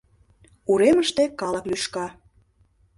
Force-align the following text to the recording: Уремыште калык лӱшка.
Уремыште 0.71 1.23
калык 1.39 1.65
лӱшка. 1.69 2.07